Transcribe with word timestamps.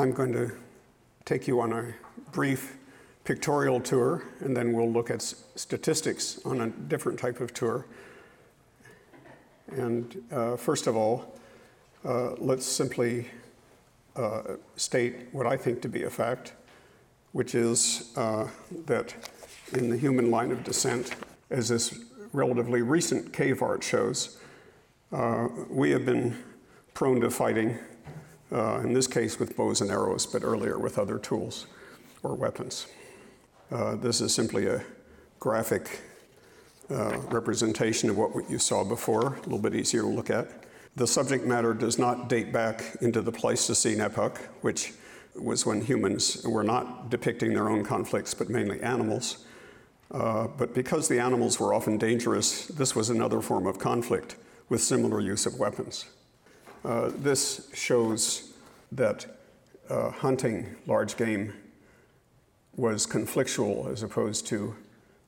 I'm 0.00 0.12
going 0.12 0.32
to 0.34 0.52
take 1.24 1.48
you 1.48 1.60
on 1.60 1.72
a 1.72 1.92
brief 2.30 2.76
pictorial 3.24 3.80
tour, 3.80 4.22
and 4.38 4.56
then 4.56 4.72
we'll 4.72 4.92
look 4.92 5.10
at 5.10 5.20
statistics 5.22 6.38
on 6.44 6.60
a 6.60 6.68
different 6.68 7.18
type 7.18 7.40
of 7.40 7.52
tour. 7.52 7.84
And 9.72 10.22
uh, 10.30 10.54
first 10.56 10.86
of 10.86 10.96
all, 10.96 11.36
uh, 12.04 12.34
let's 12.36 12.64
simply 12.64 13.28
uh, 14.14 14.42
state 14.76 15.16
what 15.32 15.48
I 15.48 15.56
think 15.56 15.82
to 15.82 15.88
be 15.88 16.04
a 16.04 16.10
fact, 16.10 16.52
which 17.32 17.56
is 17.56 18.12
uh, 18.16 18.46
that 18.86 19.16
in 19.72 19.90
the 19.90 19.96
human 19.96 20.30
line 20.30 20.52
of 20.52 20.62
descent, 20.62 21.16
as 21.50 21.70
this 21.70 21.98
relatively 22.32 22.82
recent 22.82 23.32
cave 23.32 23.62
art 23.62 23.82
shows, 23.82 24.38
uh, 25.10 25.48
we 25.68 25.90
have 25.90 26.06
been 26.06 26.38
prone 26.94 27.20
to 27.20 27.30
fighting, 27.32 27.76
uh, 28.52 28.80
in 28.80 28.92
this 28.92 29.06
case 29.06 29.38
with 29.38 29.56
bows 29.56 29.80
and 29.80 29.90
arrows, 29.90 30.26
but 30.26 30.42
earlier 30.42 30.78
with 30.78 30.98
other 30.98 31.18
tools 31.18 31.66
or 32.22 32.34
weapons. 32.34 32.86
Uh, 33.70 33.96
this 33.96 34.20
is 34.20 34.34
simply 34.34 34.66
a 34.66 34.82
graphic 35.40 36.00
uh, 36.90 37.18
representation 37.30 38.08
of 38.08 38.16
what 38.16 38.50
you 38.50 38.58
saw 38.58 38.82
before, 38.82 39.34
a 39.34 39.40
little 39.42 39.58
bit 39.58 39.74
easier 39.74 40.02
to 40.02 40.08
look 40.08 40.30
at. 40.30 40.48
The 40.96 41.06
subject 41.06 41.44
matter 41.44 41.74
does 41.74 41.98
not 41.98 42.28
date 42.28 42.52
back 42.52 42.96
into 43.02 43.20
the 43.20 43.30
Pleistocene 43.30 44.00
epoch, 44.00 44.38
which 44.62 44.94
was 45.36 45.64
when 45.64 45.80
humans 45.80 46.44
were 46.44 46.64
not 46.64 47.10
depicting 47.10 47.52
their 47.52 47.68
own 47.68 47.84
conflicts, 47.84 48.34
but 48.34 48.48
mainly 48.48 48.80
animals. 48.80 49.44
Uh, 50.10 50.48
but 50.48 50.74
because 50.74 51.06
the 51.06 51.20
animals 51.20 51.60
were 51.60 51.74
often 51.74 51.98
dangerous, 51.98 52.66
this 52.66 52.96
was 52.96 53.10
another 53.10 53.40
form 53.40 53.66
of 53.66 53.78
conflict 53.78 54.36
with 54.68 54.82
similar 54.82 55.20
use 55.20 55.46
of 55.46 55.58
weapons. 55.58 56.06
Uh, 56.84 57.10
this 57.16 57.68
shows 57.74 58.52
that 58.92 59.26
uh, 59.90 60.10
hunting 60.10 60.76
large 60.86 61.16
game 61.16 61.52
was 62.76 63.06
conflictual 63.06 63.90
as 63.92 64.02
opposed 64.02 64.46
to 64.46 64.74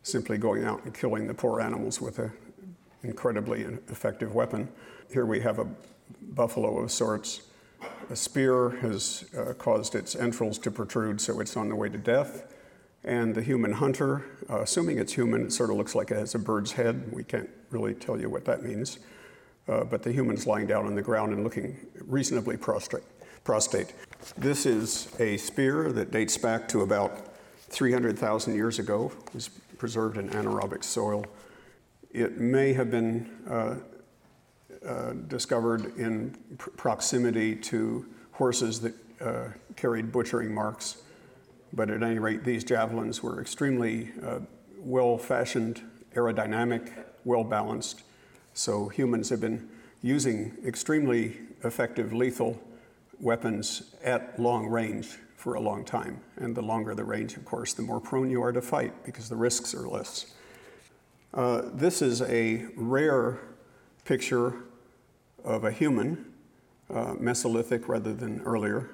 simply 0.03 0.39
going 0.39 0.65
out 0.65 0.83
and 0.84 0.95
killing 0.95 1.27
the 1.27 1.34
poor 1.34 1.61
animals 1.61 2.01
with 2.01 2.19
an 2.19 2.33
incredibly 3.03 3.62
effective 3.89 4.34
weapon. 4.34 4.69
Here 5.12 5.27
we 5.27 5.41
have 5.41 5.59
a 5.59 5.67
buffalo 6.23 6.78
of 6.78 6.93
sorts. 6.93 7.43
A 8.10 8.16
spear 8.16 8.71
has 8.83 9.25
uh, 9.37 9.53
caused 9.55 9.94
its 9.94 10.15
entrails 10.15 10.59
to 10.59 10.71
protrude, 10.71 11.21
so 11.21 11.41
it's 11.41 11.56
on 11.56 11.69
the 11.69 11.77
way 11.77 11.89
to 11.89 11.99
death. 11.99 12.55
And 13.03 13.34
the 13.34 13.43
human 13.43 13.72
hunter, 13.72 14.25
uh, 14.49 14.60
assuming 14.60 14.99
it's 14.99 15.15
human, 15.15 15.47
it 15.47 15.53
sort 15.53 15.71
of 15.71 15.77
looks 15.77 15.94
like 15.94 16.10
it 16.10 16.16
has 16.16 16.34
a 16.34 16.39
bird's 16.39 16.72
head. 16.72 17.10
We 17.12 17.25
can't 17.25 17.49
really 17.71 17.94
tell 17.94 18.21
you 18.21 18.28
what 18.28 18.44
that 18.44 18.62
means. 18.62 18.99
Uh, 19.70 19.84
but 19.84 20.03
the 20.03 20.10
human's 20.10 20.48
lying 20.48 20.66
down 20.66 20.84
on 20.84 20.97
the 20.97 21.03
ground 21.03 21.32
and 21.32 21.44
looking 21.44 21.76
reasonably 22.00 22.56
prostrate. 22.56 23.04
prostate. 23.44 23.94
This 24.36 24.66
is 24.66 25.08
a 25.20 25.36
spear 25.36 25.92
that 25.92 26.10
dates 26.10 26.36
back 26.36 26.66
to 26.70 26.81
about 26.81 27.36
300,000 27.69 28.56
years 28.56 28.80
ago. 28.80 29.12
It 29.28 29.34
was 29.34 29.48
preserved 29.78 30.16
in 30.19 30.28
anaerobic 30.30 30.82
soil. 30.82 31.25
It 32.10 32.38
may 32.38 32.72
have 32.72 32.91
been 32.91 33.30
uh, 33.48 33.76
uh, 34.84 35.12
discovered 35.28 35.97
in 35.97 36.36
pr- 36.59 36.70
proximity 36.70 37.54
to 37.54 38.06
horses 38.32 38.80
that 38.80 38.94
uh, 39.20 39.44
carried 39.76 40.10
butchering 40.10 40.53
marks. 40.53 41.03
But 41.72 41.91
at 41.91 42.03
any 42.03 42.19
rate, 42.19 42.42
these 42.42 42.64
javelins 42.64 43.22
were 43.22 43.41
extremely 43.41 44.10
uh, 44.20 44.41
well 44.78 45.16
fashioned, 45.16 45.80
aerodynamic, 46.16 46.91
well 47.25 47.44
balanced. 47.44 48.03
So 48.55 48.88
humans 48.88 49.31
have 49.31 49.41
been 49.41 49.69
using 50.03 50.56
extremely 50.65 51.38
effective 51.62 52.12
lethal 52.12 52.61
weapons 53.21 53.94
at 54.03 54.38
long 54.38 54.66
range 54.66 55.19
for 55.37 55.55
a 55.55 55.61
long 55.61 55.84
time. 55.84 56.21
And 56.37 56.55
the 56.55 56.62
longer 56.62 56.94
the 56.94 57.05
range, 57.05 57.37
of 57.37 57.44
course, 57.44 57.72
the 57.72 57.83
more 57.83 58.00
prone 58.00 58.31
you 58.31 58.43
are 58.43 58.53
to 58.53 58.62
fight 58.62 58.93
because 59.05 59.28
the 59.28 59.37
risks 59.37 59.75
are 59.75 59.89
less. 59.89 60.34
Uh, 61.33 61.62
this 61.72 62.03
is 62.03 62.22
a 62.22 62.66
rare 62.77 63.39
picture 64.05 64.55
of 65.44 65.65
a 65.65 65.71
human, 65.71 66.27
uh, 66.93 67.15
Mesolithic 67.15 67.89
rather 67.89 68.12
than 68.12 68.41
earlier. 68.43 68.91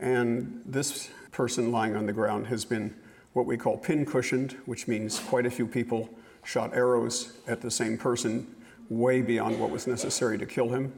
And 0.00 0.62
this 0.66 1.10
person 1.32 1.70
lying 1.70 1.96
on 1.96 2.06
the 2.06 2.12
ground 2.12 2.48
has 2.48 2.64
been 2.64 2.94
what 3.32 3.46
we 3.46 3.56
call 3.56 3.78
pin 3.78 4.04
cushioned, 4.04 4.56
which 4.66 4.88
means 4.88 5.18
quite 5.18 5.46
a 5.46 5.50
few 5.50 5.66
people 5.66 6.10
shot 6.48 6.74
arrows 6.74 7.34
at 7.46 7.60
the 7.60 7.70
same 7.70 7.98
person 7.98 8.46
way 8.88 9.20
beyond 9.20 9.60
what 9.60 9.68
was 9.68 9.86
necessary 9.86 10.38
to 10.38 10.46
kill 10.46 10.70
him. 10.70 10.90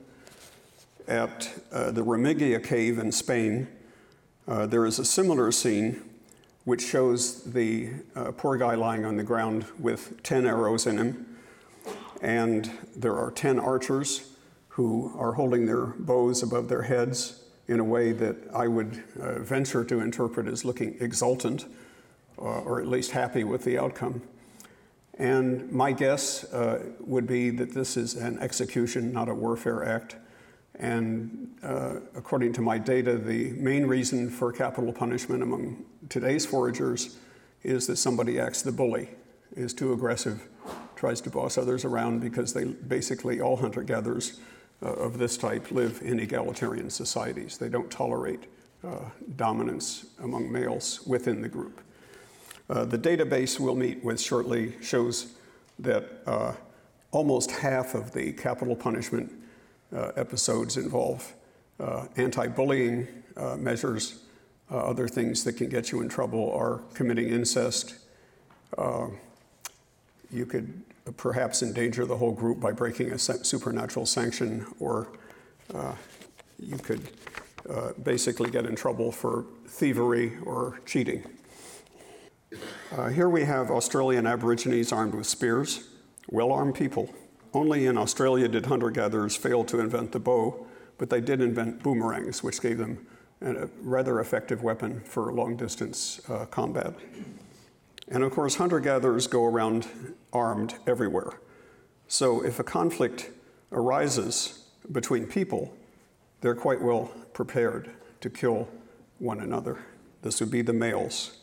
At 1.09 1.51
uh, 1.73 1.91
the 1.91 2.05
Remigia 2.05 2.63
cave 2.63 3.01
in 3.01 3.11
Spain, 3.11 3.67
uh, 4.47 4.67
there 4.67 4.87
is 4.87 5.01
a 5.01 5.05
similar 5.05 5.51
scene 5.51 6.03
which 6.67 6.87
shows 6.87 7.43
the 7.43 7.91
uh, 8.15 8.31
poor 8.31 8.59
guy 8.59 8.77
lying 8.77 9.05
on 9.05 9.17
the 9.17 9.25
ground 9.25 9.65
with 9.81 10.23
10 10.23 10.47
arrows 10.47 10.87
in 10.87 10.99
him. 10.99 11.27
And 12.23 12.71
there 12.95 13.17
are 13.17 13.33
10 13.33 13.59
archers 13.59 14.31
who 14.69 15.13
are 15.19 15.33
holding 15.33 15.67
their 15.67 15.87
bows 15.87 16.45
above 16.45 16.69
their 16.69 16.83
heads 16.83 17.43
in 17.67 17.81
a 17.81 17.85
way 17.85 18.13
that 18.13 18.37
I 18.55 18.69
would 18.69 19.03
uh, 19.21 19.41
venture 19.41 19.85
to 19.85 19.99
interpret 19.99 20.47
as 20.47 20.65
looking 20.65 20.97
exultant 21.01 21.67
uh, 22.39 22.61
or 22.61 22.81
at 22.81 22.87
least 22.87 23.11
happy 23.11 23.43
with 23.43 23.65
the 23.65 23.79
outcome. 23.79 24.23
And 25.21 25.71
my 25.71 25.93
guess 25.93 26.45
uh, 26.45 26.83
would 27.01 27.27
be 27.27 27.51
that 27.51 27.75
this 27.75 27.99
is 27.99 28.15
an 28.15 28.39
execution, 28.39 29.13
not 29.13 29.29
a 29.29 29.35
warfare 29.35 29.85
act. 29.85 30.17
And 30.77 31.59
uh, 31.63 31.97
according 32.15 32.55
to 32.55 32.63
my 32.63 32.79
data, 32.79 33.19
the 33.19 33.51
main 33.51 33.85
reason 33.85 34.31
for 34.31 34.51
capital 34.51 34.95
punishment 34.95 35.43
among 35.43 35.85
today's 36.09 36.47
foragers 36.47 37.19
is 37.63 37.87
that 37.89 37.97
somebody 37.97 38.41
acts 38.41 38.63
the 38.63 38.73
bully, 38.73 39.11
is 39.55 39.75
too 39.75 39.93
aggressive, 39.93 40.49
tries 40.97 41.21
to 41.21 41.29
boss 41.29 41.59
others 41.59 41.85
around 41.85 42.23
because 42.23 42.55
they 42.55 42.65
basically, 42.65 43.43
all 43.43 43.59
hunter 43.59 43.83
gatherers 43.83 44.41
uh, 44.83 44.87
of 44.87 45.19
this 45.19 45.37
type 45.37 45.71
live 45.71 46.01
in 46.01 46.19
egalitarian 46.19 46.89
societies. 46.89 47.59
They 47.59 47.69
don't 47.69 47.91
tolerate 47.91 48.45
uh, 48.83 49.11
dominance 49.37 50.07
among 50.23 50.51
males 50.51 51.03
within 51.07 51.43
the 51.43 51.49
group. 51.51 51.83
Uh, 52.71 52.85
the 52.85 52.99
database 52.99 53.59
we'll 53.59 53.75
meet 53.75 54.03
with 54.05 54.21
shortly 54.21 54.75
shows 54.81 55.33
that 55.81 56.23
uh, 56.27 56.53
almost 57.11 57.51
half 57.51 57.97
of 57.97 58.13
the 58.13 58.33
capital 58.35 58.77
punishment 58.77 59.33
uh, 59.93 60.13
episodes 60.15 60.77
involve 60.77 61.35
uh, 61.81 62.07
anti 62.17 62.47
bullying 62.47 63.09
uh, 63.37 63.57
measures. 63.57 64.21
Other 64.71 65.09
things 65.09 65.43
that 65.43 65.55
can 65.55 65.69
get 65.69 65.91
you 65.91 66.01
in 66.01 66.09
trouble 66.09 66.53
are 66.53 66.81
committing 66.95 67.29
incest. 67.29 67.97
you 70.31 70.47
could 70.47 70.81
perhaps 71.17 71.65
endanger 71.65 72.07
the 72.07 72.17
whole 72.17 72.31
group 72.31 72.61
by 72.61 72.71
breaking 72.71 73.11
a 73.11 73.19
supernatural 73.19 74.07
sanction, 74.07 74.65
or 74.79 75.09
you 76.61 76.79
could 76.79 77.01
basically 78.05 78.49
get 78.49 78.65
in 78.65 78.77
trouble 78.77 79.11
for 79.11 79.45
thievery 79.67 80.39
or 80.45 80.81
cheating. 80.87 81.25
Uh, 82.93 83.09
here 83.09 83.29
we 83.29 83.45
have 83.45 83.71
Australian 83.71 84.27
Aborigines 84.27 84.91
armed 84.91 85.15
with 85.15 85.27
spears, 85.27 85.85
well 86.29 86.51
armed 86.51 86.75
people. 86.75 87.09
Only 87.55 87.87
in 87.87 87.97
Australia 87.97 88.49
did 88.49 88.67
hunter 88.67 88.91
gatherers 88.91 89.37
fail 89.37 89.63
to 89.67 89.79
invent 89.79 90.11
the 90.11 90.19
bow, 90.19 90.67
but 90.99 91.09
they 91.09 91.21
did 91.21 91.41
invent 91.41 91.85
boomerangs, 91.85 92.43
which 92.43 92.61
gave 92.61 92.79
them 92.79 93.07
a 93.43 93.69
rather 93.81 94.19
effective 94.19 94.65
weapon 94.65 95.03
for 95.05 95.33
long 95.33 95.57
distance 95.57 96.21
uh, 96.29 96.47
combat. 96.47 96.93
And 98.09 98.25
of 98.25 98.33
course, 98.33 98.57
hunter 98.57 98.81
gatherers 98.81 99.29
go 99.29 99.45
around 99.45 99.87
armed 100.33 100.75
everywhere. 100.89 101.35
So 102.09 102.45
if 102.45 102.59
a 102.59 102.65
conflict 102.65 103.31
arises 103.71 104.65
between 104.91 105.27
people, 105.27 105.73
they're 106.41 106.57
quite 106.57 106.83
well 106.83 107.13
prepared 107.35 107.89
to 108.21 108.29
kill 108.29 108.69
one 109.21 109.39
another. 109.39 109.79
This 110.23 110.41
would 110.41 110.51
be 110.51 110.63
the 110.63 110.73
males 110.73 111.40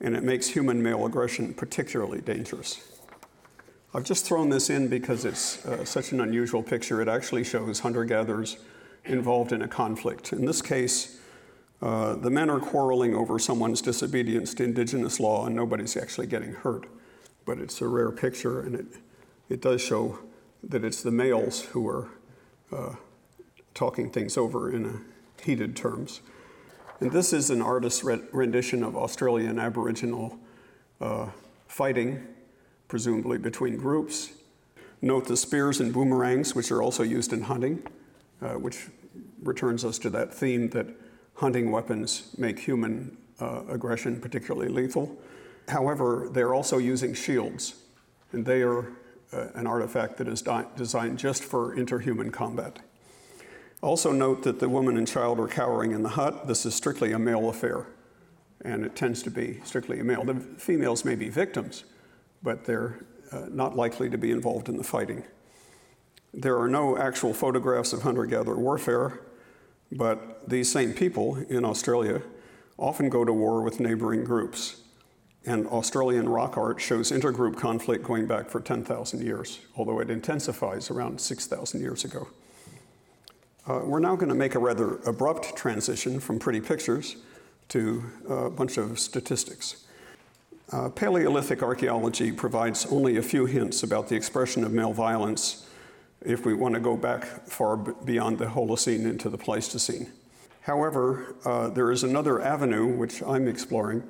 and 0.00 0.16
it 0.16 0.22
makes 0.22 0.48
human 0.48 0.82
male 0.82 1.04
aggression 1.06 1.54
particularly 1.54 2.20
dangerous. 2.20 2.98
I've 3.94 4.04
just 4.04 4.26
thrown 4.26 4.50
this 4.50 4.68
in 4.70 4.88
because 4.88 5.24
it's 5.24 5.64
uh, 5.64 5.84
such 5.84 6.12
an 6.12 6.20
unusual 6.20 6.62
picture. 6.62 7.00
It 7.00 7.08
actually 7.08 7.44
shows 7.44 7.80
hunter 7.80 8.04
gatherers 8.04 8.58
involved 9.04 9.52
in 9.52 9.62
a 9.62 9.68
conflict. 9.68 10.32
In 10.32 10.44
this 10.44 10.60
case, 10.60 11.18
uh, 11.80 12.16
the 12.16 12.30
men 12.30 12.50
are 12.50 12.60
quarreling 12.60 13.14
over 13.14 13.38
someone's 13.38 13.80
disobedience 13.80 14.52
to 14.54 14.64
indigenous 14.64 15.18
law, 15.18 15.46
and 15.46 15.56
nobody's 15.56 15.96
actually 15.96 16.26
getting 16.26 16.52
hurt. 16.52 16.86
But 17.46 17.58
it's 17.58 17.80
a 17.80 17.88
rare 17.88 18.10
picture, 18.10 18.60
and 18.60 18.74
it, 18.74 18.86
it 19.48 19.62
does 19.62 19.80
show 19.80 20.18
that 20.64 20.84
it's 20.84 21.02
the 21.02 21.10
males 21.10 21.62
who 21.62 21.88
are 21.88 22.08
uh, 22.70 22.94
talking 23.74 24.10
things 24.10 24.36
over 24.36 24.70
in 24.70 25.04
heated 25.42 25.76
terms. 25.76 26.20
And 27.00 27.12
this 27.12 27.32
is 27.32 27.50
an 27.50 27.62
artist's 27.62 28.02
rendition 28.02 28.82
of 28.82 28.96
Australian 28.96 29.60
Aboriginal 29.60 30.36
uh, 31.00 31.28
fighting, 31.68 32.26
presumably 32.88 33.38
between 33.38 33.76
groups. 33.76 34.30
Note 35.00 35.26
the 35.28 35.36
spears 35.36 35.78
and 35.78 35.92
boomerangs, 35.92 36.56
which 36.56 36.72
are 36.72 36.82
also 36.82 37.04
used 37.04 37.32
in 37.32 37.42
hunting, 37.42 37.86
uh, 38.42 38.54
which 38.54 38.88
returns 39.44 39.84
us 39.84 39.96
to 40.00 40.10
that 40.10 40.34
theme 40.34 40.70
that 40.70 40.86
hunting 41.34 41.70
weapons 41.70 42.34
make 42.36 42.58
human 42.58 43.16
uh, 43.38 43.62
aggression 43.68 44.20
particularly 44.20 44.68
lethal. 44.68 45.16
However, 45.68 46.28
they're 46.32 46.52
also 46.52 46.78
using 46.78 47.14
shields, 47.14 47.76
and 48.32 48.44
they 48.44 48.62
are 48.62 48.90
uh, 49.32 49.48
an 49.54 49.68
artifact 49.68 50.16
that 50.16 50.26
is 50.26 50.42
di- 50.42 50.66
designed 50.76 51.18
just 51.18 51.44
for 51.44 51.76
interhuman 51.76 52.32
combat. 52.32 52.80
Also, 53.80 54.10
note 54.10 54.42
that 54.42 54.58
the 54.58 54.68
woman 54.68 54.96
and 54.96 55.06
child 55.06 55.38
are 55.38 55.46
cowering 55.46 55.92
in 55.92 56.02
the 56.02 56.08
hut. 56.10 56.48
This 56.48 56.66
is 56.66 56.74
strictly 56.74 57.12
a 57.12 57.18
male 57.18 57.48
affair, 57.48 57.86
and 58.64 58.84
it 58.84 58.96
tends 58.96 59.22
to 59.22 59.30
be 59.30 59.60
strictly 59.64 60.00
a 60.00 60.04
male. 60.04 60.24
The 60.24 60.34
females 60.34 61.04
may 61.04 61.14
be 61.14 61.28
victims, 61.28 61.84
but 62.42 62.64
they're 62.64 62.98
uh, 63.30 63.46
not 63.50 63.76
likely 63.76 64.10
to 64.10 64.18
be 64.18 64.32
involved 64.32 64.68
in 64.68 64.76
the 64.76 64.84
fighting. 64.84 65.22
There 66.34 66.58
are 66.58 66.68
no 66.68 66.98
actual 66.98 67.32
photographs 67.32 67.92
of 67.92 68.02
hunter 68.02 68.26
gatherer 68.26 68.58
warfare, 68.58 69.20
but 69.92 70.48
these 70.48 70.70
same 70.70 70.92
people 70.92 71.36
in 71.48 71.64
Australia 71.64 72.22
often 72.78 73.08
go 73.08 73.24
to 73.24 73.32
war 73.32 73.62
with 73.62 73.80
neighboring 73.80 74.24
groups. 74.24 74.80
And 75.46 75.66
Australian 75.68 76.28
rock 76.28 76.58
art 76.58 76.80
shows 76.80 77.10
intergroup 77.10 77.56
conflict 77.56 78.04
going 78.04 78.26
back 78.26 78.50
for 78.50 78.60
10,000 78.60 79.22
years, 79.22 79.60
although 79.76 80.00
it 80.00 80.10
intensifies 80.10 80.90
around 80.90 81.20
6,000 81.20 81.80
years 81.80 82.04
ago. 82.04 82.28
Uh, 83.68 83.80
we're 83.84 83.98
now 83.98 84.16
going 84.16 84.30
to 84.30 84.34
make 84.34 84.54
a 84.54 84.58
rather 84.58 84.96
abrupt 85.04 85.54
transition 85.54 86.18
from 86.18 86.38
pretty 86.38 86.60
pictures 86.60 87.16
to 87.68 88.02
a 88.26 88.48
bunch 88.48 88.78
of 88.78 88.98
statistics. 88.98 89.84
Uh, 90.72 90.88
Paleolithic 90.88 91.62
archaeology 91.62 92.32
provides 92.32 92.86
only 92.86 93.18
a 93.18 93.22
few 93.22 93.44
hints 93.44 93.82
about 93.82 94.08
the 94.08 94.14
expression 94.14 94.64
of 94.64 94.72
male 94.72 94.94
violence 94.94 95.66
if 96.24 96.46
we 96.46 96.54
want 96.54 96.74
to 96.74 96.80
go 96.80 96.96
back 96.96 97.24
far 97.46 97.76
beyond 97.76 98.38
the 98.38 98.46
Holocene 98.46 99.04
into 99.04 99.28
the 99.28 99.36
Pleistocene. 99.36 100.10
However, 100.62 101.34
uh, 101.44 101.68
there 101.68 101.92
is 101.92 102.02
another 102.02 102.40
avenue 102.40 102.86
which 102.86 103.22
I'm 103.22 103.46
exploring, 103.46 104.02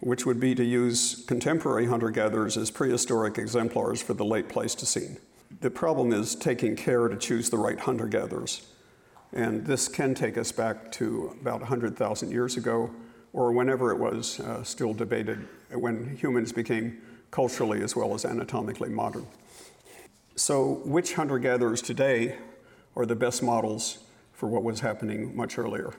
which 0.00 0.26
would 0.26 0.40
be 0.40 0.54
to 0.54 0.64
use 0.64 1.24
contemporary 1.26 1.86
hunter 1.86 2.10
gatherers 2.10 2.58
as 2.58 2.70
prehistoric 2.70 3.38
exemplars 3.38 4.02
for 4.02 4.12
the 4.12 4.26
late 4.26 4.50
Pleistocene. 4.50 5.16
The 5.62 5.70
problem 5.70 6.12
is 6.12 6.34
taking 6.34 6.76
care 6.76 7.08
to 7.08 7.16
choose 7.16 7.48
the 7.48 7.58
right 7.58 7.80
hunter 7.80 8.06
gatherers. 8.06 8.66
And 9.36 9.66
this 9.66 9.86
can 9.86 10.14
take 10.14 10.38
us 10.38 10.50
back 10.50 10.90
to 10.92 11.36
about 11.42 11.60
100,000 11.60 12.30
years 12.30 12.56
ago, 12.56 12.90
or 13.34 13.52
whenever 13.52 13.92
it 13.92 13.98
was 13.98 14.40
uh, 14.40 14.64
still 14.64 14.94
debated 14.94 15.46
when 15.70 16.16
humans 16.16 16.52
became 16.52 17.02
culturally 17.30 17.82
as 17.82 17.94
well 17.94 18.14
as 18.14 18.24
anatomically 18.24 18.88
modern. 18.88 19.26
So, 20.36 20.80
which 20.86 21.12
hunter 21.14 21.38
gatherers 21.38 21.82
today 21.82 22.38
are 22.96 23.04
the 23.04 23.14
best 23.14 23.42
models 23.42 23.98
for 24.32 24.48
what 24.48 24.62
was 24.62 24.80
happening 24.80 25.36
much 25.36 25.58
earlier? 25.58 25.92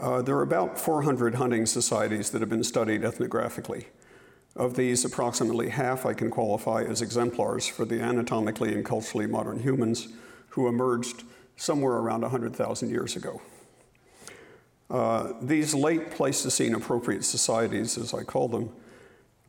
Uh, 0.00 0.22
there 0.22 0.36
are 0.36 0.42
about 0.42 0.76
400 0.76 1.36
hunting 1.36 1.66
societies 1.66 2.30
that 2.30 2.40
have 2.40 2.50
been 2.50 2.64
studied 2.64 3.02
ethnographically. 3.02 3.84
Of 4.56 4.74
these, 4.74 5.04
approximately 5.04 5.68
half 5.68 6.04
I 6.04 6.14
can 6.14 6.32
qualify 6.32 6.82
as 6.82 7.00
exemplars 7.00 7.68
for 7.68 7.84
the 7.84 8.00
anatomically 8.00 8.74
and 8.74 8.84
culturally 8.84 9.28
modern 9.28 9.60
humans 9.60 10.08
who 10.48 10.66
emerged 10.66 11.22
somewhere 11.56 11.94
around 11.94 12.22
100,000 12.22 12.90
years 12.90 13.16
ago. 13.16 13.40
Uh, 14.88 15.32
these 15.42 15.74
late 15.74 16.10
Pleistocene 16.12 16.74
appropriate 16.74 17.24
societies, 17.24 17.98
as 17.98 18.14
I 18.14 18.22
call 18.22 18.48
them, 18.48 18.70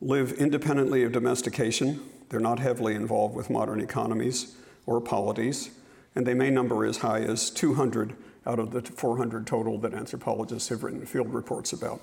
live 0.00 0.32
independently 0.32 1.04
of 1.04 1.12
domestication 1.12 2.00
they're 2.28 2.40
not 2.40 2.58
heavily 2.58 2.94
involved 2.94 3.34
with 3.34 3.50
modern 3.50 3.80
economies 3.80 4.54
or 4.86 5.00
polities, 5.00 5.70
and 6.14 6.26
they 6.26 6.34
may 6.34 6.50
number 6.50 6.84
as 6.84 6.98
high 6.98 7.20
as 7.20 7.50
200 7.50 8.14
out 8.46 8.58
of 8.58 8.70
the 8.70 8.82
400 8.82 9.46
total 9.46 9.78
that 9.78 9.94
anthropologists 9.94 10.68
have 10.68 10.82
written 10.82 11.04
field 11.06 11.32
reports 11.32 11.72
about. 11.72 12.00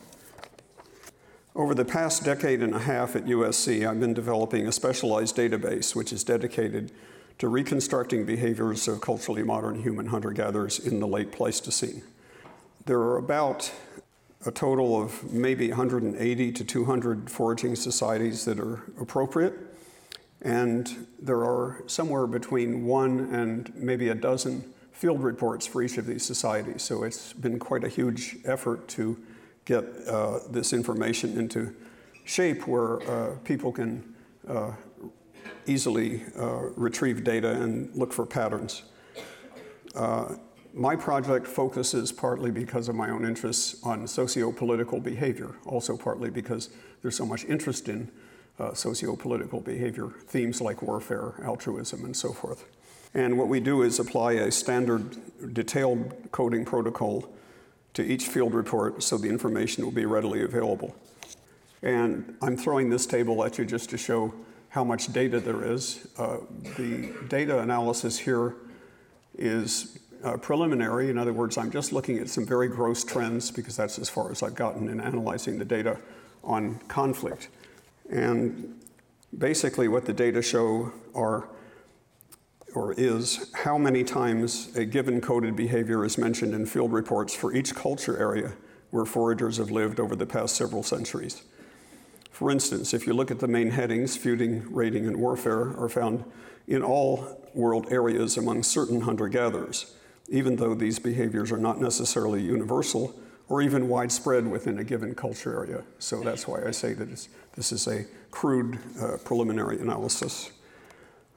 Over 1.55 1.73
the 1.73 1.85
past 1.85 2.23
decade 2.23 2.61
and 2.61 2.75
a 2.75 2.79
half 2.79 3.15
at 3.15 3.25
USC, 3.25 3.87
I've 3.87 3.99
been 3.99 4.13
developing 4.13 4.67
a 4.67 4.71
specialized 4.71 5.37
database 5.37 5.95
which 5.95 6.11
is 6.11 6.23
dedicated 6.23 6.91
to 7.37 7.47
reconstructing 7.47 8.25
behaviors 8.25 8.87
of 8.87 9.01
culturally 9.01 9.43
modern 9.43 9.81
human 9.81 10.07
hunter 10.07 10.31
gatherers 10.31 10.79
in 10.79 10.99
the 10.99 11.07
late 11.07 11.31
Pleistocene. 11.31 12.01
There 12.85 12.99
are 12.99 13.17
about 13.17 13.71
a 14.45 14.51
total 14.51 15.01
of 15.01 15.33
maybe 15.33 15.69
180 15.69 16.51
to 16.51 16.63
200 16.63 17.29
foraging 17.29 17.75
societies 17.75 18.45
that 18.45 18.59
are 18.59 18.83
appropriate. 18.99 19.53
And 20.41 21.07
there 21.19 21.43
are 21.43 21.83
somewhere 21.87 22.27
between 22.27 22.85
one 22.85 23.33
and 23.33 23.73
maybe 23.75 24.09
a 24.09 24.15
dozen 24.15 24.63
field 24.91 25.23
reports 25.23 25.65
for 25.65 25.81
each 25.81 25.97
of 25.97 26.05
these 26.05 26.23
societies. 26.23 26.83
So 26.83 27.03
it's 27.03 27.33
been 27.33 27.57
quite 27.59 27.83
a 27.83 27.89
huge 27.89 28.37
effort 28.45 28.87
to 28.89 29.17
get 29.65 29.83
uh, 30.07 30.39
this 30.49 30.71
information 30.71 31.37
into 31.37 31.75
shape 32.23 32.67
where 32.67 33.01
uh, 33.09 33.35
people 33.43 33.71
can 33.71 34.15
uh, 34.47 34.71
easily 35.67 36.23
uh, 36.37 36.69
retrieve 36.75 37.23
data 37.23 37.61
and 37.61 37.93
look 37.95 38.13
for 38.13 38.25
patterns. 38.25 38.83
Uh, 39.93 40.35
my 40.73 40.95
project 40.95 41.47
focuses 41.47 42.11
partly 42.11 42.51
because 42.51 42.89
of 42.89 42.95
my 42.95 43.09
own 43.09 43.25
interests 43.25 43.81
on 43.83 44.05
socio-political 44.05 44.99
behavior, 44.99 45.55
also 45.65 45.95
partly 45.95 46.29
because 46.29 46.69
there's 47.01 47.15
so 47.15 47.25
much 47.25 47.45
interest 47.45 47.87
in 47.87 48.11
uh, 48.59 48.73
socio-political 48.73 49.61
behavior, 49.61 50.09
themes 50.27 50.59
like 50.59 50.81
warfare, 50.81 51.35
altruism, 51.43 52.03
and 52.03 52.15
so 52.15 52.33
forth. 52.33 52.65
And 53.13 53.37
what 53.37 53.47
we 53.47 53.61
do 53.61 53.83
is 53.83 53.99
apply 53.99 54.33
a 54.33 54.51
standard 54.51 55.53
detailed 55.53 56.13
coding 56.31 56.65
protocol 56.65 57.25
to 57.93 58.03
each 58.03 58.27
field 58.27 58.53
report 58.53 59.01
so 59.01 59.17
the 59.17 59.29
information 59.29 59.85
will 59.85 59.91
be 59.91 60.05
readily 60.05 60.43
available. 60.43 60.93
And 61.81 62.35
I'm 62.41 62.57
throwing 62.57 62.89
this 62.89 63.05
table 63.05 63.45
at 63.45 63.57
you 63.57 63.63
just 63.63 63.89
to 63.91 63.97
show 63.97 64.33
how 64.75 64.83
much 64.83 65.13
data 65.13 65.39
there 65.39 65.63
is. 65.63 66.05
Uh, 66.17 66.35
the 66.77 67.09
data 67.29 67.59
analysis 67.59 68.19
here 68.19 68.55
is 69.37 69.99
uh, 70.21 70.35
preliminary. 70.35 71.09
In 71.09 71.17
other 71.17 71.31
words, 71.31 71.57
I'm 71.57 71.71
just 71.71 71.93
looking 71.93 72.19
at 72.19 72.27
some 72.27 72.45
very 72.45 72.67
gross 72.67 73.01
trends 73.05 73.51
because 73.51 73.77
that's 73.77 73.97
as 73.97 74.09
far 74.09 74.31
as 74.31 74.43
I've 74.43 74.53
gotten 74.53 74.89
in 74.89 74.99
analyzing 74.99 75.57
the 75.57 75.63
data 75.63 75.97
on 76.43 76.77
conflict. 76.89 77.47
And 78.11 78.81
basically, 79.37 79.87
what 79.87 80.03
the 80.03 80.11
data 80.11 80.41
show 80.41 80.91
are 81.15 81.47
or 82.73 82.93
is 82.97 83.53
how 83.53 83.77
many 83.77 84.03
times 84.03 84.75
a 84.75 84.83
given 84.83 85.21
coded 85.21 85.55
behavior 85.55 86.03
is 86.03 86.17
mentioned 86.17 86.53
in 86.53 86.65
field 86.65 86.91
reports 86.91 87.33
for 87.33 87.55
each 87.55 87.73
culture 87.73 88.17
area 88.19 88.51
where 88.91 89.05
foragers 89.05 89.55
have 89.55 89.71
lived 89.71 90.01
over 90.01 90.17
the 90.17 90.25
past 90.25 90.53
several 90.53 90.83
centuries. 90.83 91.43
For 92.35 92.51
instance, 92.51 92.93
if 92.93 93.07
you 93.07 93.13
look 93.13 93.31
at 93.31 93.39
the 93.39 93.47
main 93.47 93.71
headings, 93.71 94.17
feuding, 94.17 94.69
raiding, 94.69 95.07
and 95.07 95.15
warfare 95.15 95.69
are 95.79 95.87
found 95.87 96.25
in 96.67 96.83
all 96.83 97.39
world 97.53 97.87
areas 97.89 98.35
among 98.35 98.63
certain 98.63 98.99
hunter 98.99 99.29
gatherers, 99.29 99.95
even 100.27 100.57
though 100.57 100.75
these 100.75 100.99
behaviors 100.99 101.49
are 101.53 101.57
not 101.57 101.79
necessarily 101.79 102.41
universal 102.41 103.17
or 103.47 103.61
even 103.61 103.87
widespread 103.87 104.45
within 104.45 104.79
a 104.79 104.83
given 104.83 105.15
culture 105.15 105.63
area. 105.63 105.85
So 105.99 106.19
that's 106.23 106.45
why 106.45 106.61
I 106.67 106.71
say 106.71 106.91
that 106.91 107.25
this 107.55 107.71
is 107.71 107.87
a 107.87 108.05
crude 108.31 108.79
uh, 108.99 109.15
preliminary 109.23 109.79
analysis. 109.79 110.51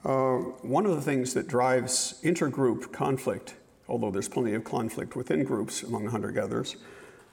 Uh, 0.04 0.38
one 0.62 0.84
of 0.84 0.96
the 0.96 1.02
things 1.02 1.32
that 1.34 1.46
drives 1.46 2.18
intergroup 2.24 2.90
conflict, 2.90 3.54
although 3.88 4.10
there's 4.10 4.28
plenty 4.28 4.54
of 4.54 4.64
conflict 4.64 5.14
within 5.14 5.44
groups 5.44 5.84
among 5.84 6.06
hunter 6.06 6.32
gatherers, 6.32 6.74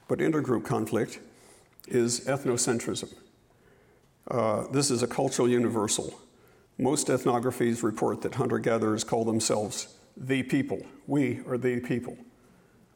but 0.06 0.20
intergroup 0.20 0.64
conflict 0.64 1.18
is 1.88 2.20
ethnocentrism. 2.26 3.12
Uh, 4.28 4.66
this 4.72 4.90
is 4.90 5.02
a 5.02 5.06
cultural 5.06 5.48
universal. 5.48 6.18
Most 6.78 7.08
ethnographies 7.08 7.82
report 7.82 8.22
that 8.22 8.34
hunter 8.34 8.58
gatherers 8.58 9.04
call 9.04 9.24
themselves 9.24 9.94
the 10.16 10.42
people. 10.42 10.84
We 11.06 11.40
are 11.46 11.56
the 11.56 11.80
people. 11.80 12.16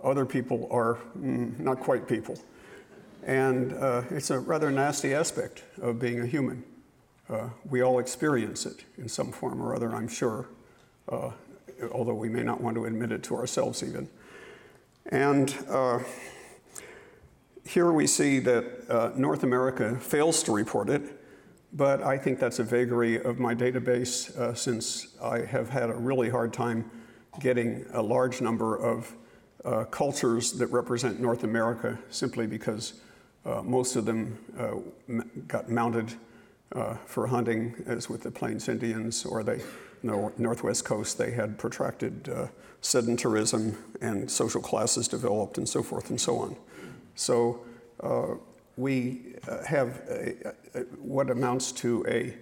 Other 0.03 0.27
people 0.27 0.69
are 0.71 0.99
mm, 1.19 1.59
not 1.59 1.81
quite 1.81 2.09
people. 2.09 2.39
And 3.23 3.75
uh, 3.75 4.03
it's 4.11 4.31
a 4.31 4.39
rather 4.39 4.71
nasty 4.71 5.15
aspect 5.15 5.65
of 5.81 5.99
being 5.99 6.21
a 6.21 6.27
human. 6.27 6.65
Uh, 7.29 7.51
we 7.69 7.83
all 7.83 7.99
experience 7.99 8.67
it 8.67 8.85
in 8.99 9.09
some 9.09 9.31
form 9.31 9.63
or 9.63 9.75
other, 9.75 9.95
I'm 9.95 10.09
sure, 10.09 10.47
uh, 11.09 11.31
although 11.93 12.15
we 12.15 12.29
may 12.29 12.43
not 12.43 12.61
want 12.61 12.75
to 12.77 12.87
admit 12.87 13.13
it 13.13 13.23
to 13.25 13.37
ourselves 13.37 13.83
even. 13.83 14.09
And 15.07 15.55
uh, 15.69 16.01
here 17.65 17.93
we 17.93 18.07
see 18.07 18.41
that 18.41 18.65
uh, 18.89 19.13
North 19.17 19.45
America 19.45 19.97
fails 20.01 20.43
to 20.45 20.53
report 20.53 20.89
it, 20.89 21.03
but 21.73 22.03
I 22.03 22.19
think 22.19 22.39
that's 22.39 22.59
a 22.59 22.65
vagary 22.65 23.21
of 23.23 23.39
my 23.39 23.55
database 23.55 24.37
uh, 24.37 24.55
since 24.55 25.09
I 25.23 25.41
have 25.41 25.69
had 25.69 25.91
a 25.91 25.95
really 25.95 26.29
hard 26.29 26.53
time 26.53 26.91
getting 27.39 27.87
a 27.93 28.03
large 28.03 28.41
number 28.41 28.77
of 28.77 29.15
uh, 29.65 29.85
cultures 29.85 30.53
that 30.53 30.67
represent 30.69 31.21
North 31.21 31.45
America 31.45 31.99
simply 32.11 32.47
because 32.47 32.95
uh, 33.45 33.62
most 33.62 33.97
of 33.97 34.05
them 34.05 34.39
uh, 34.59 34.77
m- 35.09 35.31
got 35.47 35.69
mounted 35.71 36.12
uh, 36.73 36.95
for 37.07 37.27
hunting, 37.27 37.75
as 37.87 38.09
with 38.09 38.23
the 38.23 38.31
Plains 38.31 38.69
Indians, 38.69 39.25
or 39.25 39.43
the 39.43 39.62
Northwest 40.03 40.85
Coast, 40.85 41.19
they 41.19 41.31
had 41.31 41.59
protracted 41.59 42.29
uh, 42.29 42.47
sedentarism 42.81 43.77
and 44.00 44.31
social 44.31 44.62
classes 44.62 45.09
developed 45.09 45.59
and 45.59 45.69
so 45.69 45.83
forth 45.83 46.11
and 46.11 46.21
so 46.21 46.39
on. 46.39 46.57
So 47.15 47.61
we 48.81 49.35
uh, 49.47 49.63
have 49.65 50.03
a, 50.09 50.55
a, 50.75 50.81
what 51.01 51.31
amounts 51.31 51.73
to 51.73 52.05
a 52.09 52.35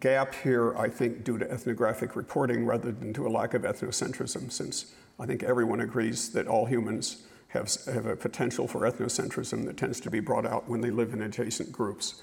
gap 0.00 0.34
here, 0.34 0.76
I 0.76 0.88
think, 0.88 1.24
due 1.24 1.38
to 1.38 1.50
ethnographic 1.50 2.16
reporting 2.16 2.64
rather 2.64 2.92
than 2.92 3.12
to 3.14 3.26
a 3.26 3.30
lack 3.30 3.54
of 3.54 3.62
ethnocentrism, 3.62 4.50
since 4.50 4.94
I 5.18 5.26
think 5.26 5.42
everyone 5.42 5.80
agrees 5.80 6.30
that 6.32 6.46
all 6.46 6.66
humans 6.66 7.26
have, 7.48 7.70
have 7.86 8.06
a 8.06 8.16
potential 8.16 8.66
for 8.66 8.80
ethnocentrism 8.80 9.66
that 9.66 9.76
tends 9.76 10.00
to 10.00 10.10
be 10.10 10.20
brought 10.20 10.46
out 10.46 10.68
when 10.68 10.80
they 10.80 10.90
live 10.90 11.12
in 11.12 11.22
adjacent 11.22 11.72
groups. 11.72 12.22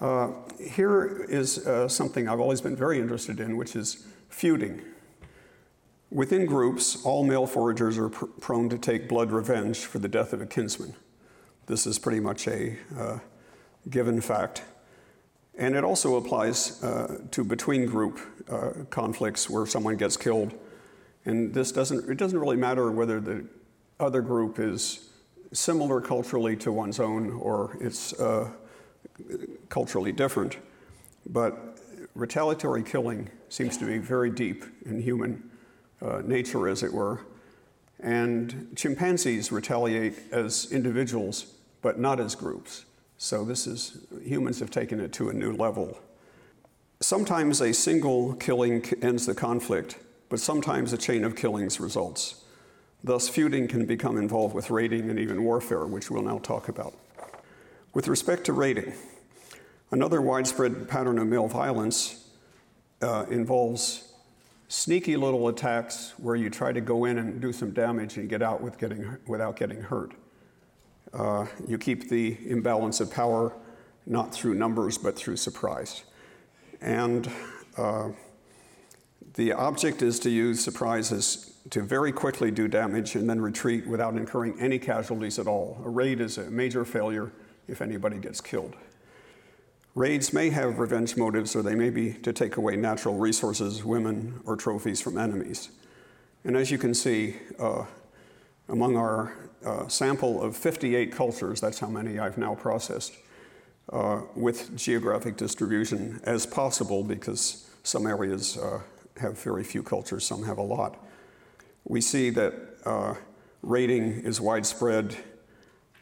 Uh, 0.00 0.30
here 0.58 1.26
is 1.28 1.66
uh, 1.66 1.86
something 1.86 2.28
I've 2.28 2.40
always 2.40 2.60
been 2.60 2.76
very 2.76 2.98
interested 2.98 3.38
in, 3.38 3.56
which 3.56 3.76
is 3.76 4.06
feuding. 4.28 4.80
Within 6.10 6.46
groups, 6.46 7.04
all 7.04 7.22
male 7.24 7.46
foragers 7.46 7.98
are 7.98 8.08
pr- 8.08 8.24
prone 8.40 8.68
to 8.70 8.78
take 8.78 9.08
blood 9.08 9.30
revenge 9.30 9.78
for 9.80 9.98
the 9.98 10.08
death 10.08 10.32
of 10.32 10.40
a 10.40 10.46
kinsman. 10.46 10.94
This 11.70 11.86
is 11.86 12.00
pretty 12.00 12.18
much 12.18 12.48
a 12.48 12.76
uh, 12.98 13.20
given 13.88 14.20
fact. 14.20 14.64
And 15.56 15.76
it 15.76 15.84
also 15.84 16.16
applies 16.16 16.82
uh, 16.82 17.18
to 17.30 17.44
between 17.44 17.86
group 17.86 18.18
uh, 18.50 18.70
conflicts 18.90 19.48
where 19.48 19.66
someone 19.66 19.96
gets 19.96 20.16
killed. 20.16 20.52
And 21.26 21.54
this 21.54 21.70
doesn't, 21.70 22.10
it 22.10 22.16
doesn't 22.16 22.40
really 22.40 22.56
matter 22.56 22.90
whether 22.90 23.20
the 23.20 23.46
other 24.00 24.20
group 24.20 24.58
is 24.58 25.10
similar 25.52 26.00
culturally 26.00 26.56
to 26.56 26.72
one's 26.72 26.98
own 26.98 27.30
or 27.34 27.78
it's 27.80 28.18
uh, 28.18 28.50
culturally 29.68 30.10
different. 30.10 30.56
But 31.24 31.78
retaliatory 32.16 32.82
killing 32.82 33.30
seems 33.48 33.76
to 33.76 33.84
be 33.84 33.98
very 33.98 34.30
deep 34.30 34.64
in 34.86 35.00
human 35.00 35.48
uh, 36.02 36.22
nature, 36.24 36.66
as 36.66 36.82
it 36.82 36.92
were. 36.92 37.20
And 38.00 38.72
chimpanzees 38.74 39.52
retaliate 39.52 40.18
as 40.32 40.72
individuals, 40.72 41.54
but 41.82 41.98
not 41.98 42.20
as 42.20 42.34
groups. 42.34 42.84
So 43.18 43.44
this 43.44 43.66
is, 43.66 44.06
humans 44.22 44.60
have 44.60 44.70
taken 44.70 45.00
it 45.00 45.12
to 45.14 45.28
a 45.28 45.32
new 45.32 45.52
level. 45.52 45.98
Sometimes 47.00 47.60
a 47.60 47.72
single 47.72 48.34
killing 48.34 48.84
ends 49.02 49.26
the 49.26 49.34
conflict, 49.34 49.98
but 50.28 50.40
sometimes 50.40 50.92
a 50.92 50.98
chain 50.98 51.24
of 51.24 51.36
killings 51.36 51.80
results. 51.80 52.44
Thus, 53.02 53.28
feuding 53.28 53.68
can 53.68 53.86
become 53.86 54.18
involved 54.18 54.54
with 54.54 54.70
raiding 54.70 55.08
and 55.08 55.18
even 55.18 55.42
warfare, 55.42 55.86
which 55.86 56.10
we'll 56.10 56.22
now 56.22 56.38
talk 56.38 56.68
about. 56.68 56.94
With 57.94 58.08
respect 58.08 58.44
to 58.44 58.52
raiding, 58.52 58.92
another 59.90 60.20
widespread 60.20 60.88
pattern 60.88 61.18
of 61.18 61.26
male 61.26 61.48
violence 61.48 62.28
uh, 63.00 63.24
involves 63.30 64.12
sneaky 64.68 65.16
little 65.16 65.48
attacks 65.48 66.12
where 66.18 66.36
you 66.36 66.48
try 66.48 66.72
to 66.72 66.80
go 66.80 67.06
in 67.06 67.18
and 67.18 67.40
do 67.40 67.52
some 67.52 67.72
damage 67.72 68.16
and 68.18 68.28
get 68.28 68.42
out 68.42 68.60
with 68.60 68.78
getting, 68.78 69.16
without 69.26 69.56
getting 69.56 69.82
hurt. 69.82 70.12
Uh, 71.12 71.46
you 71.66 71.78
keep 71.78 72.08
the 72.08 72.36
imbalance 72.48 73.00
of 73.00 73.10
power 73.10 73.52
not 74.06 74.32
through 74.32 74.54
numbers 74.54 74.98
but 74.98 75.16
through 75.16 75.36
surprise. 75.36 76.04
And 76.80 77.30
uh, 77.76 78.10
the 79.34 79.52
object 79.52 80.02
is 80.02 80.18
to 80.20 80.30
use 80.30 80.62
surprises 80.62 81.52
to 81.70 81.82
very 81.82 82.10
quickly 82.10 82.50
do 82.50 82.68
damage 82.68 83.14
and 83.14 83.28
then 83.28 83.40
retreat 83.40 83.86
without 83.86 84.14
incurring 84.14 84.58
any 84.60 84.78
casualties 84.78 85.38
at 85.38 85.46
all. 85.46 85.80
A 85.84 85.88
raid 85.88 86.20
is 86.20 86.38
a 86.38 86.50
major 86.50 86.84
failure 86.84 87.32
if 87.68 87.82
anybody 87.82 88.18
gets 88.18 88.40
killed. 88.40 88.74
Raids 89.94 90.32
may 90.32 90.50
have 90.50 90.78
revenge 90.78 91.16
motives 91.16 91.54
or 91.54 91.62
they 91.62 91.74
may 91.74 91.90
be 91.90 92.12
to 92.14 92.32
take 92.32 92.56
away 92.56 92.76
natural 92.76 93.16
resources, 93.16 93.84
women, 93.84 94.40
or 94.46 94.56
trophies 94.56 95.00
from 95.00 95.18
enemies. 95.18 95.70
And 96.44 96.56
as 96.56 96.70
you 96.70 96.78
can 96.78 96.94
see, 96.94 97.36
uh, 97.58 97.84
among 98.70 98.96
our 98.96 99.34
uh, 99.64 99.86
sample 99.88 100.42
of 100.42 100.56
58 100.56 101.12
cultures, 101.12 101.60
that's 101.60 101.78
how 101.78 101.88
many 101.88 102.18
I've 102.18 102.38
now 102.38 102.54
processed, 102.54 103.12
uh, 103.92 104.22
with 104.34 104.76
geographic 104.76 105.36
distribution 105.36 106.20
as 106.24 106.46
possible 106.46 107.02
because 107.02 107.68
some 107.82 108.06
areas 108.06 108.56
uh, 108.56 108.80
have 109.18 109.38
very 109.42 109.64
few 109.64 109.82
cultures, 109.82 110.24
some 110.24 110.44
have 110.44 110.58
a 110.58 110.62
lot. 110.62 111.04
We 111.84 112.00
see 112.00 112.30
that 112.30 112.54
uh, 112.84 113.14
raiding 113.62 114.22
is 114.22 114.40
widespread, 114.40 115.16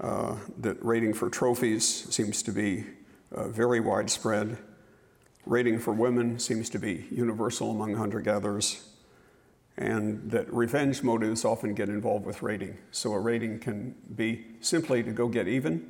uh, 0.01 0.37
that 0.59 0.77
rating 0.85 1.15
for 1.15 1.31
trophies 1.31 1.85
seems 2.11 2.43
to 2.43 2.53
be 2.53 2.85
uh, 3.33 3.49
very 3.49 3.81
widespread. 3.81 4.59
Rating 5.47 5.79
for 5.79 5.93
women 5.93 6.39
seems 6.39 6.69
to 6.71 6.79
be 6.79 7.07
universal 7.11 7.71
among 7.71 7.95
hunter 7.95 8.21
gatherers 8.21 8.85
and 9.79 10.29
that 10.29 10.53
revenge 10.53 11.05
motives 11.05 11.45
often 11.45 11.73
get 11.73 11.89
involved 11.89 12.27
with 12.27 12.43
raiding. 12.43 12.77
So 12.91 13.13
a 13.13 13.21
raiding 13.21 13.61
can 13.61 13.95
be 14.17 14.45
simply 14.61 15.05
to 15.05 15.13
go 15.13 15.29
get 15.29 15.47
even, 15.47 15.89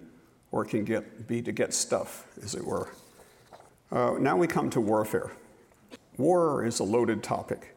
or 0.52 0.64
it 0.64 0.68
can 0.68 0.84
get, 0.84 1.26
be 1.26 1.40
to 1.40 1.52
get 1.52 1.72
stuff, 1.72 2.26
as 2.42 2.54
it 2.54 2.64
were. 2.64 2.90
Uh, 3.90 4.16
now 4.20 4.36
we 4.36 4.46
come 4.46 4.68
to 4.70 4.80
warfare. 4.80 5.32
War 6.18 6.66
is 6.66 6.80
a 6.80 6.84
loaded 6.84 7.22
topic 7.22 7.74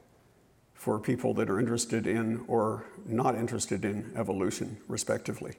for 0.73 0.99
people 0.99 1.33
that 1.35 1.49
are 1.49 1.59
interested 1.59 2.05
in 2.05 2.43
or 2.47 2.85
not 3.05 3.35
interested 3.35 3.85
in 3.85 4.11
evolution, 4.17 4.77
respectively. 4.89 5.53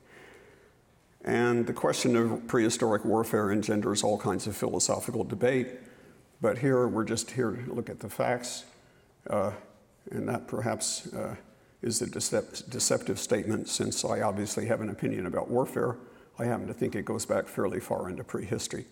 And 1.24 1.66
the 1.66 1.72
question 1.72 2.14
of 2.14 2.46
prehistoric 2.46 3.06
warfare 3.06 3.52
engenders 3.52 4.02
all 4.02 4.18
kinds 4.18 4.46
of 4.46 4.54
philosophical 4.54 5.24
debate, 5.24 5.68
but 6.42 6.58
here 6.58 6.86
we're 6.88 7.04
just 7.04 7.30
here 7.30 7.52
to 7.52 7.72
look 7.72 7.88
at 7.88 8.00
the 8.00 8.10
facts. 8.10 8.64
Uh, 9.30 9.52
and 10.12 10.28
that 10.28 10.46
perhaps 10.46 11.12
uh, 11.14 11.34
is 11.82 12.00
a 12.02 12.06
decept- 12.06 12.70
deceptive 12.70 13.18
statement 13.18 13.68
since 13.68 14.04
I 14.04 14.20
obviously 14.20 14.66
have 14.66 14.80
an 14.80 14.90
opinion 14.90 15.26
about 15.26 15.50
warfare. 15.50 15.96
I 16.38 16.44
happen 16.44 16.66
to 16.66 16.74
think 16.74 16.94
it 16.94 17.04
goes 17.04 17.26
back 17.26 17.46
fairly 17.46 17.80
far 17.80 18.08
into 18.08 18.24
prehistory, 18.24 18.86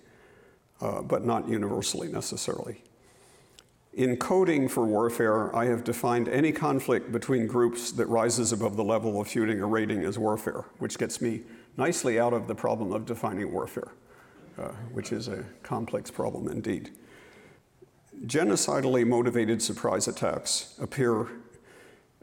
uh, 0.81 1.03
but 1.03 1.25
not 1.25 1.49
universally 1.49 2.09
necessarily. 2.09 2.83
In 3.93 4.17
coding 4.17 4.69
for 4.69 4.85
warfare, 4.87 5.55
I 5.55 5.65
have 5.67 5.83
defined 5.83 6.29
any 6.29 6.53
conflict 6.53 7.11
between 7.11 7.49
groups 7.49 7.91
that 7.93 8.07
rises 8.07 8.53
above 8.53 8.77
the 8.77 8.85
level 8.85 9.21
of 9.21 9.27
feuding 9.27 9.61
or 9.61 9.67
raiding 9.67 10.05
as 10.05 10.17
warfare, 10.17 10.65
which 10.79 10.97
gets 10.97 11.21
me 11.21 11.43
nicely 11.77 12.21
out 12.21 12.33
of 12.33 12.47
the 12.47 12.55
problem 12.55 12.93
of 12.93 13.05
defining 13.05 13.51
warfare, 13.53 13.93
uh, 14.59 14.69
which 14.93 15.11
is 15.11 15.27
a 15.27 15.45
complex 15.65 16.09
problem 16.09 16.47
indeed. 16.47 16.91
Genocidally 18.27 19.07
motivated 19.07 19.63
surprise 19.63 20.07
attacks 20.07 20.75
appear 20.81 21.27